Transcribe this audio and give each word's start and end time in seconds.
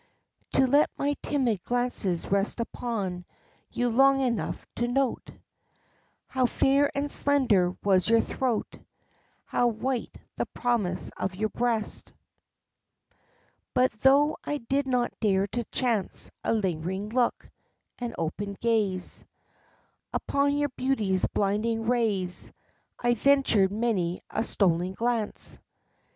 To 0.53 0.65
let 0.65 0.89
my 0.97 1.13
timid 1.21 1.63
glances 1.63 2.31
rest 2.31 2.59
upon 2.59 3.23
you 3.69 3.87
long 3.89 4.19
enough 4.19 4.65
to 4.77 4.87
note 4.87 5.29
How 6.25 6.47
fair 6.47 6.89
and 6.97 7.11
slender 7.11 7.77
was 7.83 8.09
your 8.09 8.21
throat, 8.21 8.77
how 9.45 9.67
white 9.67 10.17
the 10.37 10.47
promise 10.47 11.11
of 11.17 11.35
your 11.35 11.49
breast. 11.49 12.13
But 13.75 13.91
though 13.91 14.37
I 14.43 14.57
did 14.57 14.87
not 14.87 15.13
dare 15.21 15.45
to 15.49 15.63
chance 15.65 16.31
a 16.43 16.51
lingering 16.51 17.09
look, 17.09 17.47
an 17.99 18.15
open 18.17 18.53
gaze 18.59 19.23
Upon 20.13 20.57
your 20.57 20.69
beauty's 20.69 21.27
blinding 21.27 21.85
rays, 21.87 22.51
I 22.97 23.13
ventured 23.13 23.71
many 23.71 24.19
a 24.31 24.43
stolen 24.43 24.93
glance. 24.95 25.59